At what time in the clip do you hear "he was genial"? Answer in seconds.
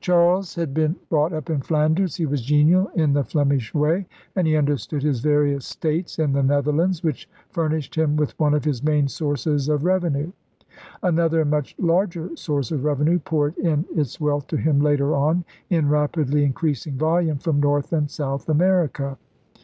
2.16-2.88